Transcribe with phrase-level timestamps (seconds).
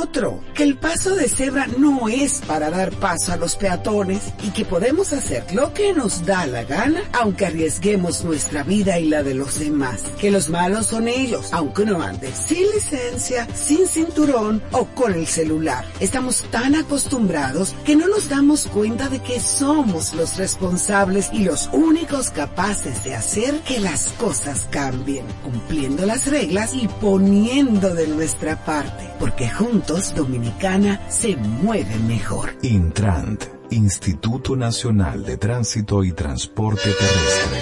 [0.00, 4.50] Otro, que el paso de cebra no es para dar paso a los peatones y
[4.50, 9.22] que podemos hacer lo que nos da la gana aunque arriesguemos nuestra vida y la
[9.22, 10.02] de los demás.
[10.20, 15.26] Que los malos son ellos, aunque no anden sin licencia, sin cinturón o con el
[15.26, 15.86] celular.
[15.98, 21.70] Estamos tan acostumbrados que no nos damos cuenta de que somos los responsables y los
[21.72, 28.62] únicos capaces de hacer que las cosas cambien, cumpliendo las reglas y poniendo de nuestra
[28.64, 32.50] parte, porque juntos Dominicana se mueve mejor.
[32.62, 37.60] Intrant, Instituto Nacional de Tránsito y Transporte Terrestre.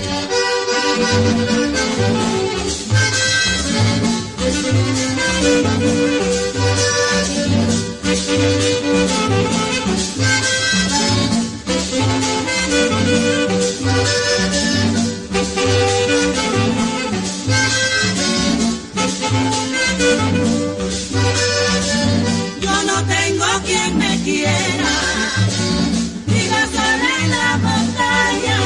[22.87, 24.93] no tengo quien me quiera.
[26.27, 28.59] Vivo sola en la montaña,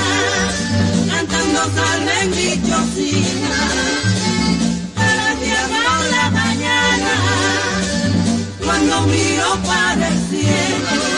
[1.10, 3.54] cantando salve en mi cocina.
[4.94, 5.34] Para
[6.10, 7.12] la mañana,
[8.64, 11.17] cuando miro para el cielo.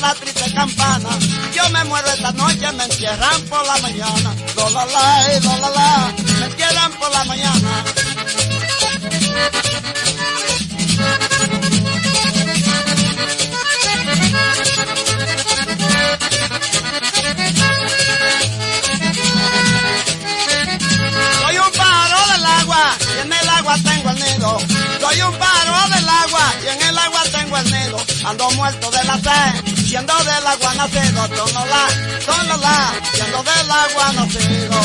[0.00, 1.08] la triste campana.
[1.54, 4.34] Yo me muero esta noche, me entierran por la mañana.
[4.54, 7.84] Do eh, la la, la, me entierran por la mañana.
[21.40, 24.58] Soy un pájaro del agua y en el agua tengo el nido.
[25.00, 27.96] Soy un pájaro del agua y en el agua tengo el nido.
[28.24, 29.53] Ando muerto de la sed
[29.94, 31.86] Yendo del agua nacido, tónola,
[32.26, 34.80] tónola, yendo del agua nacido.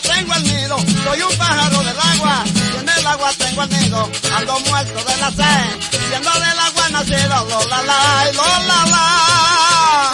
[0.00, 2.44] Tengo el nido, soy un pájaro del agua,
[2.80, 7.46] en el agua tengo el nido, ando muerto de la sed, siendo del agua nacido,
[7.48, 10.12] lo la la, lo la la,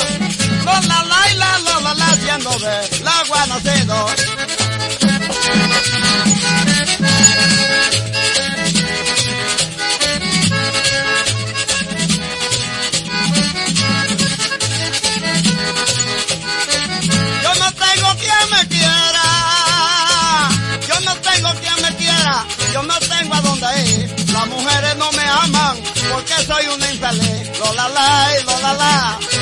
[0.65, 4.68] lo la la la la la, siendo del agua nacido.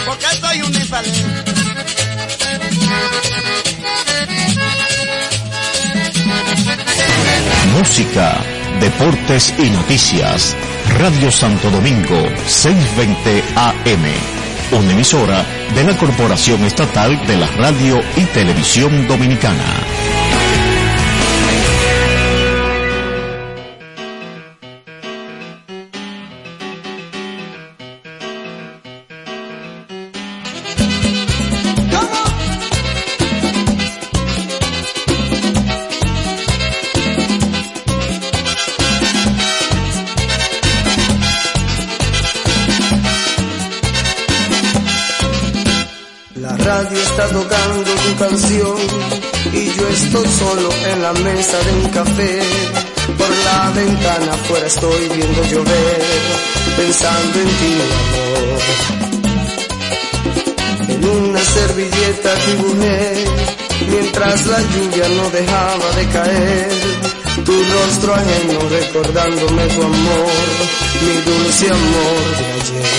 [0.06, 0.76] Porque soy un.
[7.72, 8.38] Música,
[8.80, 10.56] deportes y noticias.
[10.98, 14.80] Radio Santo Domingo, 620 AM.
[14.80, 15.44] Una emisora
[15.74, 20.15] de la Corporación Estatal de la Radio y Televisión Dominicana.
[47.16, 48.76] Está tocando tu canción
[49.50, 52.40] y yo estoy solo en la mesa de un café.
[53.16, 56.02] Por la ventana afuera estoy viendo llover,
[56.76, 58.60] pensando en ti, amor.
[60.88, 63.24] En una servilleta dibujé,
[63.88, 66.68] mientras la lluvia no dejaba de caer.
[67.46, 70.32] Tu rostro ajeno recordándome tu amor,
[71.00, 72.95] mi dulce amor de ayer.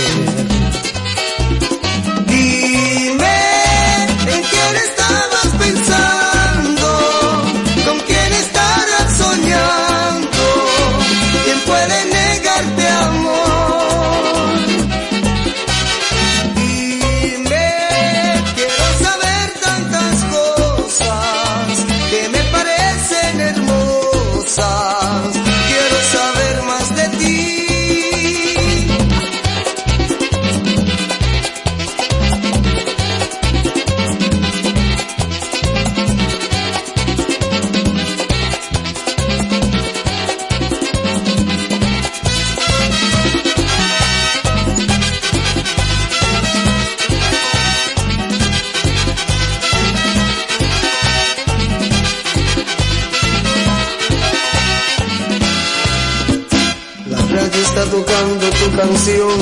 [57.97, 59.39] Tocando tu canción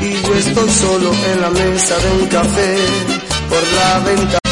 [0.00, 2.76] y yo estoy solo en la mesa de un café
[3.48, 4.43] por la ventana.